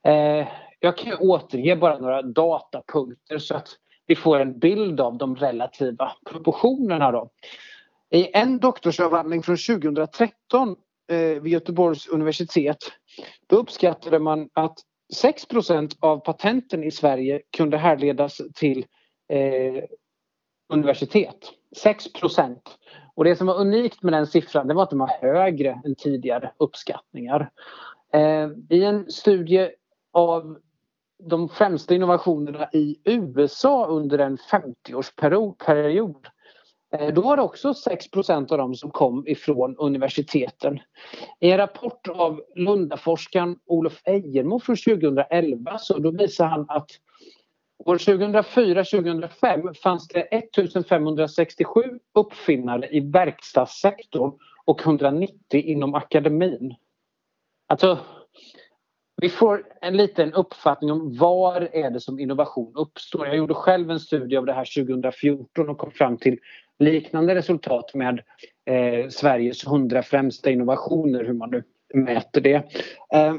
[0.07, 0.47] Eh,
[0.79, 3.67] jag kan återge bara några datapunkter så att
[4.05, 7.11] vi får en bild av de relativa proportionerna.
[7.11, 7.29] Då.
[8.09, 10.75] I en doktorsavhandling från 2013
[11.07, 12.77] Eh, vid Göteborgs universitet
[13.47, 14.79] då uppskattade man att
[15.13, 18.85] 6% av patenten i Sverige kunde härledas till
[19.29, 19.83] eh,
[20.69, 21.51] universitet.
[21.85, 22.57] 6%
[23.15, 25.95] Och det som var unikt med den siffran det var att den var högre än
[25.95, 27.51] tidigare uppskattningar.
[28.13, 29.69] Eh, I en studie
[30.11, 30.57] av
[31.23, 36.27] de främsta innovationerna i USA under en 50-årsperiod
[36.93, 40.79] Eh, då var det också 6% av dem som kom ifrån universiteten.
[41.39, 46.89] I en rapport av Lundaforskaren Olof Ejermo från 2011 så då visar han att
[47.85, 51.81] År 2004-2005 fanns det 1567
[52.13, 54.31] uppfinnare i verkstadssektorn
[54.65, 56.75] och 190 inom akademin.
[57.67, 57.99] Alltså,
[59.21, 63.27] vi får en liten uppfattning om var är det som innovation uppstår.
[63.27, 66.39] Jag gjorde själv en studie av det här 2014 och kom fram till
[66.83, 68.21] liknande resultat med
[68.65, 72.55] eh, Sveriges 100 främsta innovationer, hur man nu mäter det.
[73.13, 73.35] Eh,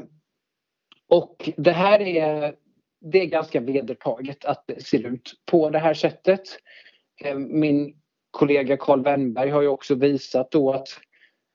[1.09, 2.55] och det här är
[3.11, 6.41] det är ganska vedertaget att det ser ut på det här sättet.
[7.23, 7.95] Eh, min
[8.31, 10.87] kollega Carl Wennberg har ju också visat då att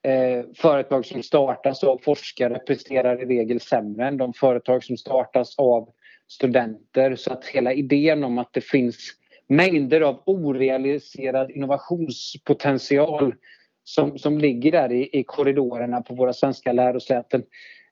[0.03, 5.55] eh, företag som startas av forskare presterar i regel sämre än de företag som startas
[5.57, 5.89] av
[6.27, 7.15] studenter.
[7.15, 9.13] Så att hela idén om att det finns
[9.51, 13.35] mängder av orealiserad innovationspotential
[13.83, 17.43] som, som ligger där i, i korridorerna på våra svenska lärosäten.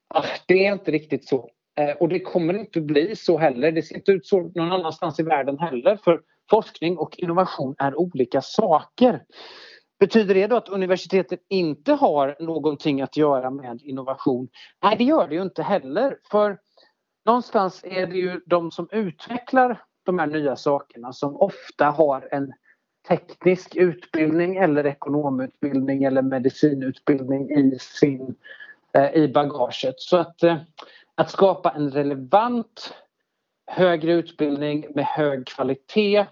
[0.07, 3.71] Ah, det är inte riktigt så Eh, och det kommer inte bli så heller.
[3.71, 5.97] Det ser inte ut så någon annanstans i världen heller.
[6.03, 9.23] För forskning och innovation är olika saker.
[9.99, 14.47] Betyder det då att universiteten inte har någonting att göra med innovation?
[14.83, 16.17] Nej, det gör det ju inte heller.
[16.31, 16.57] För
[17.25, 22.53] någonstans är det ju de som utvecklar de här nya sakerna som ofta har en
[23.07, 28.35] teknisk utbildning eller ekonomutbildning eller medicinutbildning i, sin,
[28.93, 29.95] eh, i bagaget.
[29.97, 30.57] Så att, eh,
[31.15, 32.93] att skapa en relevant
[33.67, 36.25] högre utbildning med hög kvalitet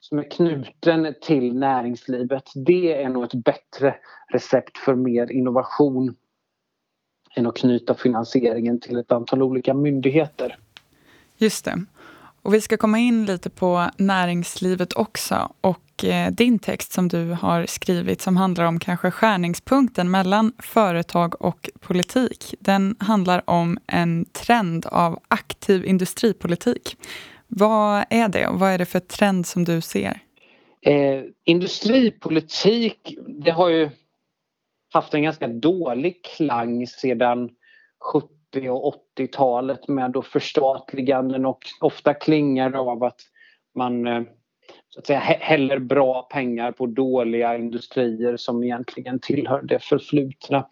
[0.00, 2.50] som är knuten till näringslivet.
[2.54, 3.96] Det är nog ett bättre
[4.28, 6.16] recept för mer innovation
[7.34, 10.58] än att knyta finansieringen till ett antal olika myndigheter.
[11.36, 11.84] Just det.
[12.46, 17.30] Och vi ska komma in lite på näringslivet också och eh, din text som du
[17.30, 22.54] har skrivit som handlar om kanske skärningspunkten mellan företag och politik.
[22.60, 26.96] Den handlar om en trend av aktiv industripolitik.
[27.46, 30.20] Vad är det och vad är det för trend som du ser?
[30.82, 33.90] Eh, industripolitik, det har ju
[34.92, 37.50] haft en ganska dålig klang sedan
[38.12, 38.35] 70
[38.70, 43.20] och 80-talet med då förstatliganden och ofta klingar av att
[43.74, 44.22] man eh,
[44.88, 50.68] så att säga, häller bra pengar på dåliga industrier som egentligen tillhör det förflutna.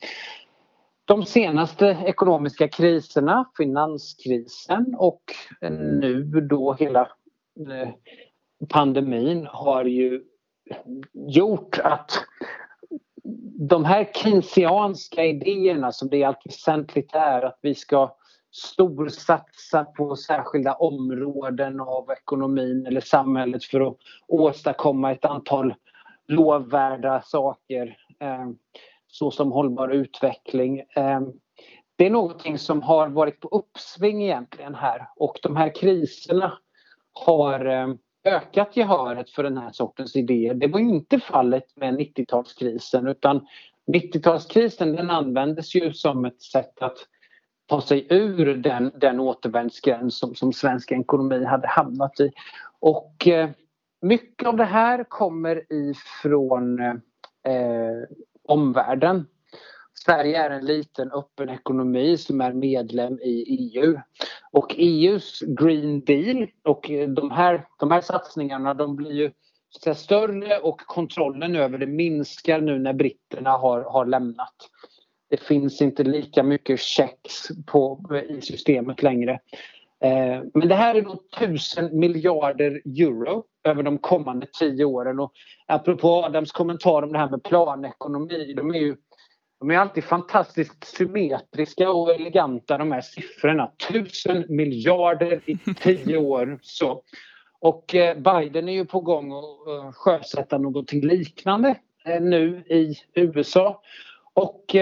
[1.05, 5.23] De senaste ekonomiska kriserna, finanskrisen och
[5.71, 7.89] nu då hela eh,
[8.69, 10.23] pandemin har ju
[11.13, 12.11] gjort att
[13.69, 18.17] de här keynesianska idéerna som det i allt väsentligt är att vi ska
[18.51, 23.97] storsatsa på särskilda områden av ekonomin eller samhället för att
[24.29, 25.75] åstadkomma ett antal
[26.29, 28.47] lovvärda saker eh,
[29.07, 30.79] såsom hållbar utveckling.
[30.79, 31.21] Eh,
[31.97, 36.59] det är någonting som har varit på uppsving egentligen här och de här kriserna
[37.13, 37.89] har eh,
[38.25, 40.55] ökat gehöret för den här sortens idéer.
[40.55, 43.47] Det var ju inte fallet med 90-talskrisen utan
[43.87, 46.99] 90-talskrisen den användes ju som ett sätt att
[47.67, 52.31] ta sig ur den, den återvändsgränd som, som svensk ekonomi hade hamnat i.
[52.81, 53.51] Och eh,
[54.03, 56.97] mycket av det här kommer ifrån eh,
[58.49, 59.27] omvärlden.
[60.05, 63.97] Sverige är en liten öppen ekonomi som är medlem i EU.
[64.55, 69.31] Och EUs Green Deal och de här, de här satsningarna de blir ju
[69.95, 74.55] större och kontrollen över det minskar nu när britterna har, har lämnat.
[75.31, 79.33] Det finns inte lika mycket checks på, i systemet längre.
[80.01, 85.21] Eh, men det här är då tusen miljarder euro över de kommande tio åren.
[85.21, 85.33] Och
[85.67, 88.97] apropå Adams kommentar om det här med planekonomi, de är ju
[89.65, 93.71] de är alltid fantastiskt symmetriska och eleganta de här siffrorna.
[93.89, 96.59] Tusen miljarder i tio år.
[96.63, 97.03] Så.
[97.61, 102.95] Och eh, Biden är ju på gång att eh, sjösätta någonting liknande eh, nu i
[103.15, 103.83] USA.
[104.35, 104.77] Och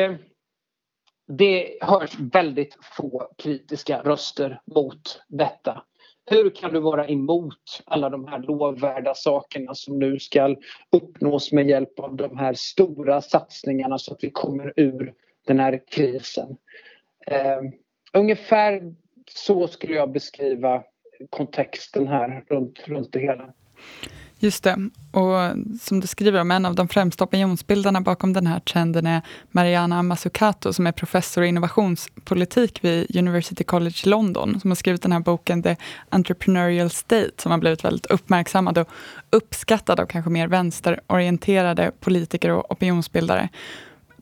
[1.28, 5.82] det hörs väldigt få kritiska röster mot detta.
[6.30, 10.56] Hur kan du vara emot alla de här lovvärda sakerna som nu ska
[10.92, 15.14] uppnås med hjälp av de här stora satsningarna så att vi kommer ur
[15.46, 16.56] den här krisen?
[17.26, 17.60] Eh,
[18.12, 18.94] ungefär
[19.30, 20.84] så skulle jag beskriva
[21.30, 23.52] kontexten här runt, runt det hela.
[24.42, 24.76] Just det.
[25.10, 29.22] Och som du skriver om, en av de främsta opinionsbildarna bakom den här trenden är
[29.50, 35.12] Mariana Mazzucato som är professor i innovationspolitik vid University College London som har skrivit den
[35.12, 35.76] här boken The
[36.08, 38.88] Entrepreneurial State som har blivit väldigt uppmärksammad och
[39.30, 43.48] uppskattad av kanske mer vänsterorienterade politiker och opinionsbildare.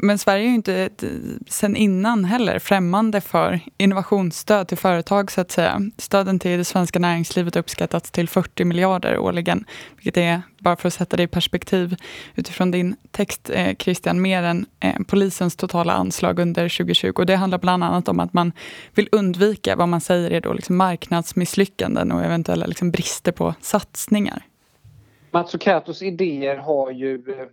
[0.02, 1.08] Men Sverige är ju inte eh,
[1.48, 5.80] sen innan heller främmande för innovationsstöd till företag så att säga.
[5.96, 9.64] Stöden till det svenska näringslivet uppskattats till 40 miljarder årligen,
[9.96, 11.96] vilket är, bara för att sätta det i perspektiv
[12.34, 17.12] utifrån din text eh, Christian, mer än eh, polisens totala anslag under 2020.
[17.16, 18.52] Och det handlar bland annat om att man
[18.94, 24.46] vill undvika vad man säger är då liksom marknadsmisslyckanden och eventuella liksom brister på satsningar.
[25.32, 27.46] Mats Matsukatos idéer har ju eh,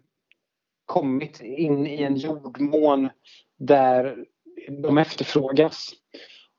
[0.87, 3.09] kommit in i en jordmån
[3.57, 4.25] där
[4.69, 5.89] de efterfrågas.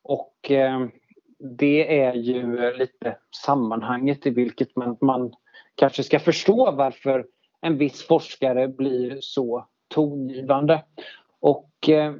[0.02, 0.86] Och eh,
[1.38, 5.32] det är ju lite sammanhanget i vilket man, man
[5.74, 7.26] kanske ska förstå varför
[7.60, 10.84] en viss forskare blir så tongivande.
[11.40, 12.14] Och eh,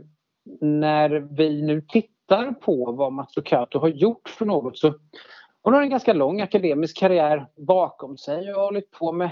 [0.61, 4.94] när vi nu tittar på vad Matsukato har gjort för något så
[5.62, 9.31] hon har en ganska lång akademisk karriär bakom sig och har hållit på med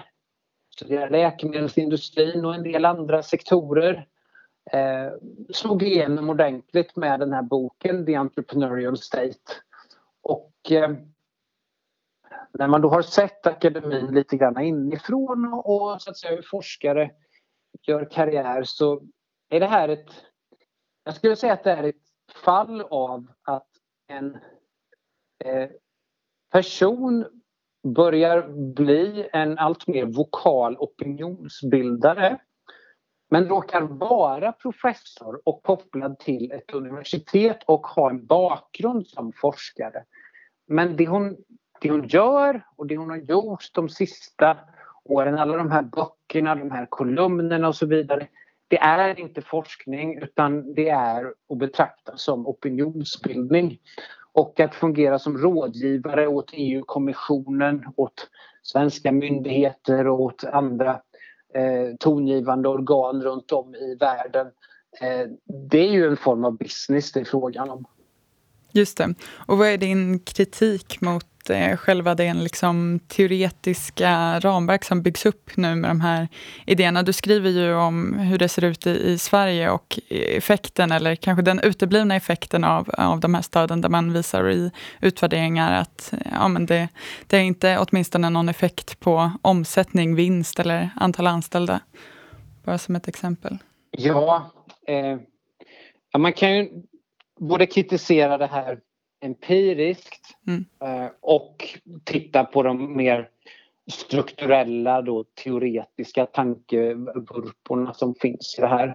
[0.76, 4.08] studerade läkemedelsindustrin och en del andra sektorer.
[4.72, 5.12] Eh,
[5.54, 9.52] slog igenom ordentligt med den här boken The Entrepreneurial State.
[10.22, 10.90] Och eh,
[12.52, 16.42] när man då har sett akademin lite grann inifrån och, och så att säga hur
[16.42, 17.10] forskare
[17.82, 19.02] gör karriär så
[19.48, 20.10] är det här ett...
[21.04, 22.06] Jag skulle säga att det är ett
[22.44, 23.68] fall av att
[24.06, 24.38] en
[25.44, 25.68] eh,
[26.52, 27.24] person
[27.94, 32.38] börjar bli en allt mer vokal opinionsbildare
[33.30, 40.04] men råkar vara professor och kopplad till ett universitet och ha en bakgrund som forskare.
[40.66, 41.36] Men det hon,
[41.80, 44.56] det hon gör och det hon har gjort de sista
[45.04, 48.28] åren, alla de här böckerna, de här kolumnerna och så vidare.
[48.68, 53.78] Det är inte forskning utan det är att betrakta som opinionsbildning.
[54.36, 58.28] Och att fungera som rådgivare åt EU-kommissionen, åt
[58.62, 60.90] svenska myndigheter och åt andra
[61.54, 64.46] eh, tongivande organ runt om i världen.
[65.00, 65.28] Eh,
[65.70, 67.84] det är ju en form av business det är frågan om.
[68.76, 69.14] Just det.
[69.34, 75.56] Och vad är din kritik mot eh, själva det liksom, teoretiska ramverk som byggs upp
[75.56, 76.28] nu med de här
[76.66, 77.02] idéerna?
[77.02, 81.42] Du skriver ju om hur det ser ut i, i Sverige och effekten, eller kanske
[81.42, 86.48] den uteblivna effekten av, av de här stöden där man visar i utvärderingar att ja,
[86.48, 86.88] men det,
[87.26, 91.80] det är inte åtminstone någon effekt på omsättning, vinst eller antal anställda.
[92.64, 93.58] Bara som ett exempel.
[93.90, 94.50] Ja,
[94.88, 95.18] eh,
[96.12, 96.68] ja man kan ju
[97.40, 98.80] både kritisera det här
[99.20, 100.64] empiriskt mm.
[100.80, 103.28] Eh, och titta på de mer
[103.90, 108.94] strukturella då, teoretiska tankevurporna som finns i det här.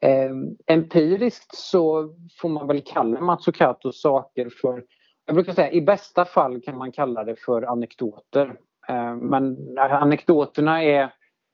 [0.00, 0.30] Eh,
[0.66, 4.84] empiriskt så får man väl kalla Matsukatos saker för,
[5.26, 8.56] jag brukar säga i bästa fall kan man kalla det för anekdoter.
[8.88, 11.12] Eh, men anekdoterna är,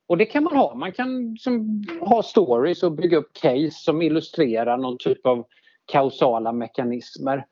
[0.09, 4.03] och det kan man ha, man kan som, ha stories och bygga upp case som
[4.03, 5.47] illustrerar någon typ av
[5.87, 7.47] kausala mekanismer.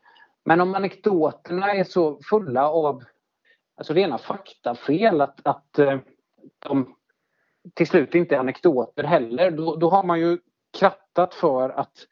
[0.45, 3.05] Men om anekdoterna är så fulla av
[3.77, 5.99] alltså rena faktafel att, att eh,
[6.59, 6.95] de
[7.75, 10.39] till slut inte är anekdoter heller, då, då har man ju
[10.79, 12.07] krattat för att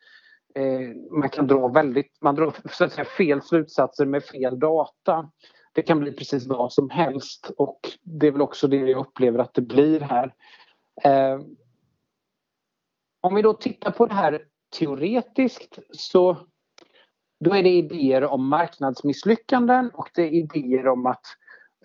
[0.55, 5.31] eh, man kan dra väldigt, man drar så att säga, fel slutsatser med fel data.
[5.73, 9.39] Det kan bli precis vad som helst och det är väl också det jag upplever
[9.39, 10.35] att det blir här.
[11.05, 11.41] Eh,
[13.21, 16.37] om vi då tittar på det här teoretiskt så
[17.45, 21.25] då är det idéer om marknadsmisslyckanden och det är idéer om att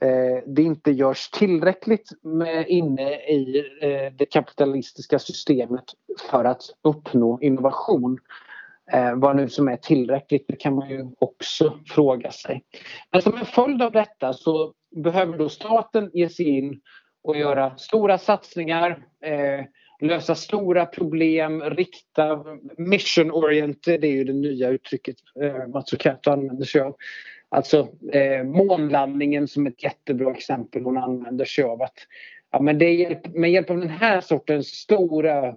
[0.02, 5.84] eh, det inte görs tillräckligt med, inne i eh, det kapitalistiska systemet
[6.30, 8.20] för att uppnå innovation.
[8.92, 12.64] Eh, vad nu som är tillräckligt, det kan man ju också fråga sig.
[13.12, 16.82] Men som en följd av detta så behöver då staten ge sig in
[17.24, 19.66] och göra stora satsningar eh,
[20.04, 22.46] lösa stora problem, rikta,
[22.78, 26.96] mission oriented det är ju det nya uttrycket eh, Matsukato använder sig av.
[27.50, 31.82] Alltså eh, månlandningen som ett jättebra exempel hon använder sig av.
[31.82, 31.98] Att,
[32.52, 35.56] ja, men det är hjälp, med hjälp av den här sortens stora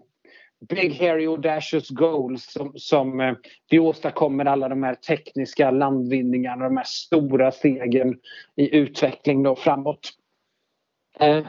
[0.69, 3.35] Big Hairy Audacious Goals som, som eh,
[3.71, 8.19] vi åstadkommer alla de här tekniska landvinningarna, de här stora stegen
[8.57, 10.11] i utveckling då framåt.
[11.21, 11.47] Eh,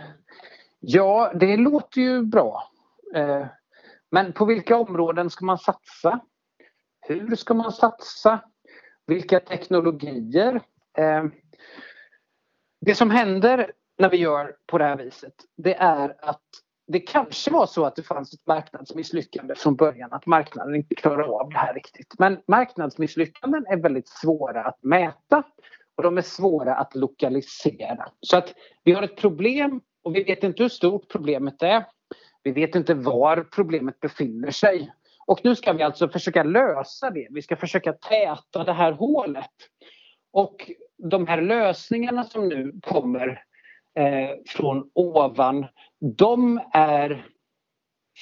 [0.79, 2.71] ja, det låter ju bra.
[3.15, 3.46] Eh,
[4.12, 6.20] men på vilka områden ska man satsa?
[7.02, 8.39] Hur ska man satsa?
[9.06, 10.62] Vilka teknologier?
[10.98, 11.24] Eh,
[12.86, 16.43] det som händer när vi gör på det här viset det är att
[16.88, 21.41] det kanske var så att det fanns ett marknadsmisslyckande från början, att marknaden inte klarar
[21.41, 22.13] av det här riktigt.
[22.20, 25.43] Men marknadsmisslyckanden är väldigt svåra att mäta
[25.96, 28.10] och de är svåra att lokalisera.
[28.22, 31.86] Så att vi har ett problem och vi vet inte hur stort problemet är.
[32.43, 34.91] Vi vet inte var problemet befinner sig.
[35.26, 37.28] Och nu ska vi alltså försöka lösa det.
[37.32, 39.52] Vi ska försöka täta det här hålet.
[40.32, 43.43] Och de här lösningarna som nu kommer
[43.95, 45.65] eh, från ovan,
[46.00, 47.26] de är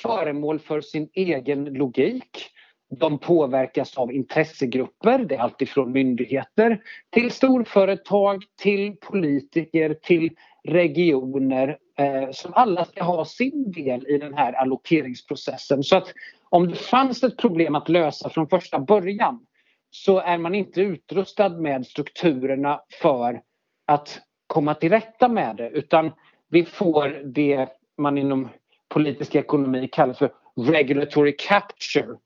[0.01, 2.51] föremål för sin egen logik.
[2.99, 10.29] De påverkas av intressegrupper, det är alltifrån myndigheter till storföretag, till politiker, till
[10.67, 15.83] regioner eh, som alla ska ha sin del i den här allokeringsprocessen.
[15.83, 16.13] Så att
[16.49, 19.45] om det fanns ett problem att lösa från första början
[19.89, 23.41] så är man inte utrustad med strukturerna för
[23.87, 26.11] att komma till rätta med det utan
[26.49, 28.49] vi får det man inom
[28.87, 32.17] politisk ekonomi kallar för regulatory capture.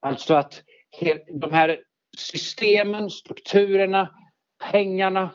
[0.00, 0.62] Alltså att
[1.40, 1.80] de här
[2.18, 4.08] systemen, strukturerna,
[4.70, 5.30] pengarna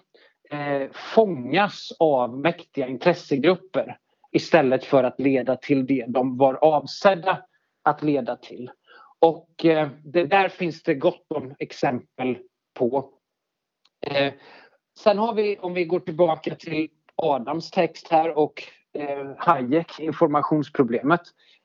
[0.54, 3.98] eh, fångas av mäktiga intressegrupper
[4.32, 7.44] istället för att leda till det de var avsedda
[7.84, 8.72] att leda till.
[9.20, 12.38] Och eh, det där finns det gott om exempel
[12.74, 13.10] på.
[14.06, 14.34] Eh,
[15.00, 21.22] sen har vi, om vi går tillbaka till Adams text här och eh, Hayek, informationsproblemet.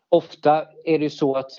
[0.09, 1.51] Ofta är det så att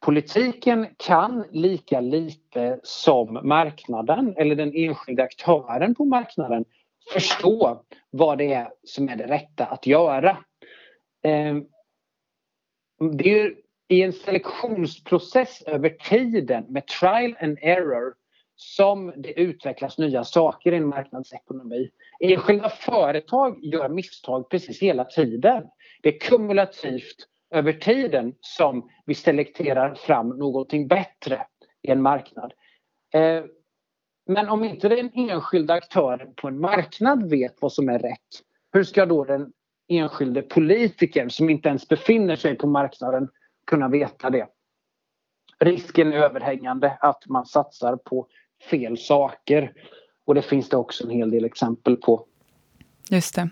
[0.00, 6.64] Politiken kan lika lite som marknaden eller den enskilda aktören på marknaden
[7.12, 10.36] förstå vad det är som är det rätta att göra.
[11.22, 11.64] Ehm,
[13.12, 13.54] det är
[13.88, 18.14] i en selektionsprocess över tiden med trial and error
[18.56, 21.90] som det utvecklas nya saker i en marknadsekonomi.
[22.20, 25.64] Enskilda företag gör misstag precis hela tiden.
[26.02, 27.16] Det är kumulativt
[27.50, 31.46] över tiden som vi selekterar fram någonting bättre
[31.82, 32.52] i en marknad.
[33.14, 33.44] Eh,
[34.26, 38.42] men om inte den enskilda aktören på en marknad vet vad som är rätt,
[38.72, 39.52] hur ska då den
[39.88, 43.28] enskilde politikern som inte ens befinner sig på marknaden
[43.66, 44.46] kunna veta det?
[45.60, 48.28] Risken är överhängande att man satsar på
[48.70, 49.72] fel saker.
[50.24, 52.26] Och det finns det också en hel del exempel på.
[53.10, 53.48] Just det.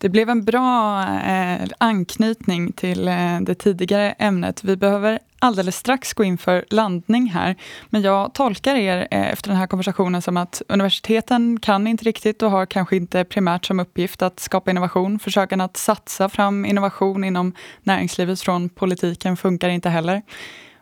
[0.00, 4.64] Det blev en bra eh, anknytning till eh, det tidigare ämnet.
[4.64, 7.56] Vi behöver alldeles strax gå in för landning här.
[7.90, 12.42] Men jag tolkar er eh, efter den här konversationen som att universiteten kan inte riktigt
[12.42, 15.18] och har kanske inte primärt som uppgift att skapa innovation.
[15.18, 20.22] Försöken att satsa fram innovation inom näringslivet från politiken funkar inte heller.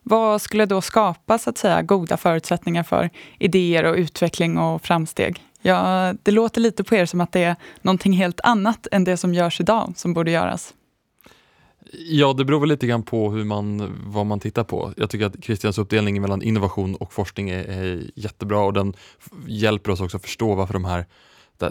[0.02, 5.42] Vad skulle då skapa så att säga, goda förutsättningar för idéer och utveckling och framsteg?
[5.62, 9.16] Ja, det låter lite på er som att det är någonting helt annat än det
[9.16, 10.74] som görs idag som borde göras.
[11.92, 14.92] Ja, det beror väl lite grann på hur man, vad man tittar på.
[14.96, 18.94] Jag tycker att Christians uppdelning mellan innovation och forskning är, är jättebra och den
[19.46, 21.06] hjälper oss också förstå varför de här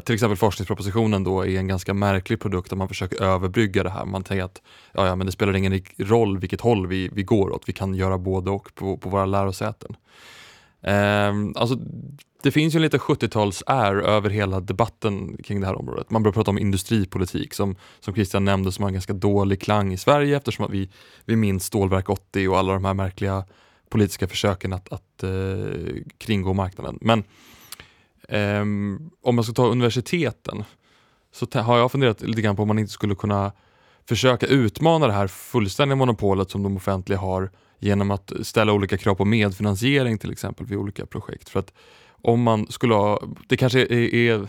[0.05, 4.05] till exempel forskningspropositionen då är en ganska märklig produkt där man försöker överbrygga det här.
[4.05, 4.61] Man tänker att
[4.91, 7.95] ja, ja, men det spelar ingen roll vilket håll vi, vi går åt, vi kan
[7.95, 9.95] göra både och på, på våra lärosäten.
[10.81, 11.79] Eh, alltså,
[12.47, 16.09] det finns ju en lite 70-tals-är över hela debatten kring det här området.
[16.09, 19.93] Man börjar prata om industripolitik som, som Christian nämnde som har en ganska dålig klang
[19.93, 20.89] i Sverige eftersom att vi,
[21.25, 23.45] vi minns Stålverk 80 och alla de här märkliga
[23.89, 25.29] politiska försöken att, att eh,
[26.17, 26.97] kringgå marknaden.
[27.01, 27.23] Men
[28.29, 28.61] eh,
[29.21, 30.63] om man ska ta universiteten
[31.33, 33.51] så har jag funderat lite grann på om man inte skulle kunna
[34.07, 39.15] försöka utmana det här fullständiga monopolet som de offentliga har genom att ställa olika krav
[39.15, 41.49] på medfinansiering till exempel vid olika projekt.
[41.49, 41.73] För att
[42.21, 44.47] om man skulle ha, det kanske är, är vad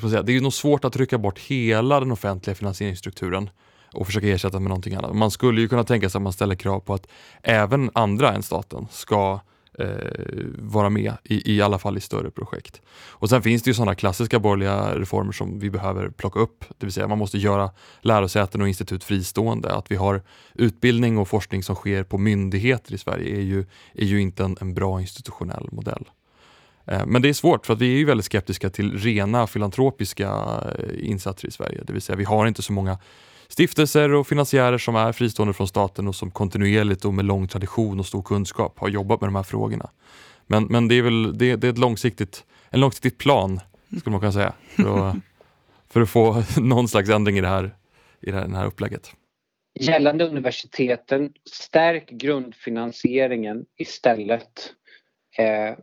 [0.00, 3.50] ska man säga, det är nog svårt att rycka bort hela den offentliga finansieringsstrukturen
[3.92, 5.16] och försöka ersätta med någonting annat.
[5.16, 7.06] Man skulle ju kunna tänka sig att man ställer krav på att
[7.42, 9.40] även andra än staten ska
[9.78, 9.86] eh,
[10.58, 12.82] vara med i, i alla fall i större projekt.
[13.08, 16.86] Och Sen finns det ju sådana klassiska borgerliga reformer som vi behöver plocka upp, det
[16.86, 17.70] vill säga man måste göra
[18.00, 19.74] lärosäten och institut fristående.
[19.74, 20.22] Att vi har
[20.54, 24.56] utbildning och forskning som sker på myndigheter i Sverige är ju, är ju inte en,
[24.60, 26.04] en bra institutionell modell.
[26.86, 30.30] Eh, men det är svårt för att vi är ju väldigt skeptiska till rena filantropiska
[30.78, 31.82] eh, insatser i Sverige.
[31.86, 32.98] Det vill säga vi har inte så många
[33.52, 38.00] stiftelser och finansiärer som är fristående från staten och som kontinuerligt och med lång tradition
[38.00, 39.90] och stor kunskap har jobbat med de här frågorna.
[40.46, 43.60] Men, men det är väl det, det är ett långsiktigt, en långsiktigt plan,
[44.00, 45.16] skulle man kunna säga, för att,
[45.90, 47.76] för att få någon slags ändring i det här,
[48.20, 49.12] i det här, det här upplägget.
[49.80, 54.72] Gällande universiteten, stärk grundfinansieringen istället.
[55.38, 55.78] Eh,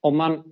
[0.00, 0.44] om man...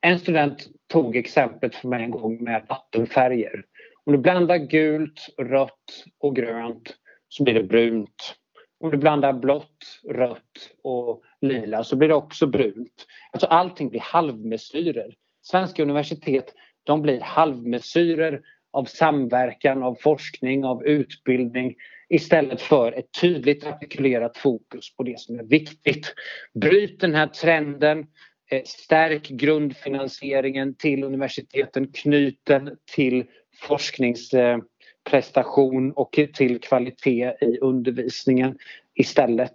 [0.00, 3.64] En student tog exemplet för mig en gång med vattenfärger.
[4.06, 6.96] Om du blandar gult, rött och grönt
[7.28, 8.36] så blir det brunt.
[8.80, 13.06] Om du blandar blått, rött och lila så blir det också brunt.
[13.32, 15.14] Alltså allting blir halvmesyrer.
[15.42, 16.54] Svenska universitet
[16.84, 18.40] de blir halvmesyrer
[18.72, 21.74] av samverkan, av forskning, av utbildning
[22.08, 26.14] istället för ett tydligt artikulerat fokus på det som är viktigt.
[26.54, 28.06] Bryt den här trenden,
[28.50, 33.24] eh, stärk grundfinansieringen till universiteten, knyt den till
[33.60, 38.58] forskningsprestation och till kvalitet i undervisningen
[38.94, 39.54] istället.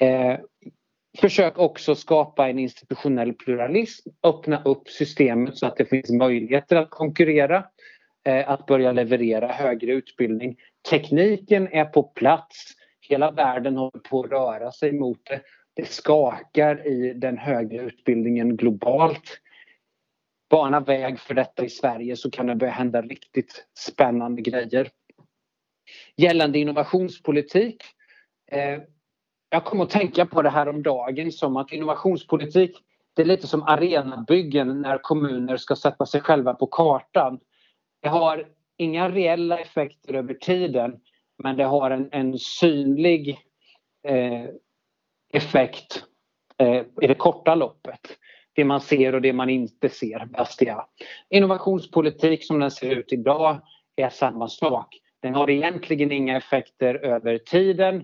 [0.00, 0.36] Eh,
[1.18, 6.90] försök också skapa en institutionell pluralism, öppna upp systemet så att det finns möjligheter att
[6.90, 7.64] konkurrera,
[8.24, 10.56] eh, att börja leverera högre utbildning.
[10.90, 15.40] Tekniken är på plats, hela världen håller på att röra sig mot det.
[15.74, 19.40] Det skakar i den högre utbildningen globalt
[20.52, 24.90] bana väg för detta i Sverige så kan det börja hända riktigt spännande grejer.
[26.16, 27.82] Gällande innovationspolitik.
[28.50, 28.80] Eh,
[29.50, 32.76] jag kom att tänka på det här om dagen som att innovationspolitik
[33.14, 37.40] det är lite som arenabyggen när kommuner ska sätta sig själva på kartan.
[38.02, 41.00] Det har inga reella effekter över tiden
[41.42, 43.38] men det har en, en synlig
[44.08, 44.44] eh,
[45.32, 46.04] effekt
[46.58, 48.18] eh, i det korta loppet
[48.54, 50.86] det man ser och det man inte ser, Bastia.
[51.30, 53.60] Innovationspolitik som den ser ut idag
[53.96, 54.98] är samma sak.
[55.22, 57.96] Den har egentligen inga effekter över tiden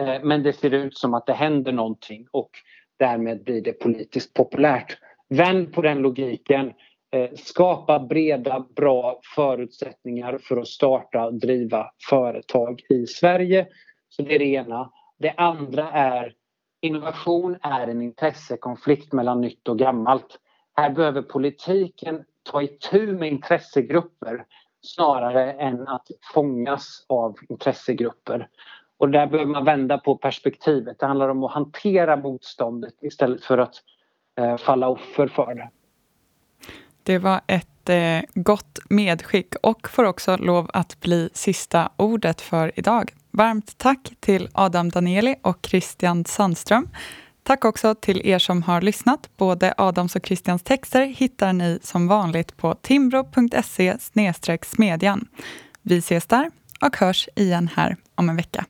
[0.00, 2.50] eh, men det ser ut som att det händer någonting och
[2.98, 4.98] därmed blir det politiskt populärt.
[5.28, 6.72] Vänd på den logiken.
[7.12, 13.66] Eh, skapa breda, bra förutsättningar för att starta och driva företag i Sverige.
[14.08, 14.90] Så det är det ena.
[15.18, 16.34] Det andra är
[16.80, 20.38] innovation är en intressekonflikt mellan nytt och gammalt.
[20.76, 24.44] Här behöver politiken ta itu med intressegrupper
[24.82, 28.48] snarare än att fångas av intressegrupper.
[28.98, 30.98] Och där behöver man vända på perspektivet.
[30.98, 33.74] Det handlar om att hantera motståndet istället för att
[34.38, 35.70] eh, falla offer för det.
[37.02, 42.72] Det var ett eh, gott medskick och får också lov att bli sista ordet för
[42.74, 43.12] idag.
[43.30, 46.88] Varmt tack till Adam Danieli och Christian Sandström.
[47.42, 49.30] Tack också till er som har lyssnat.
[49.36, 53.96] Både Adams och Christians texter hittar ni som vanligt på timbro.se
[54.62, 55.28] smedjan.
[55.82, 56.50] Vi ses där
[56.80, 58.64] och hörs igen här om en vecka.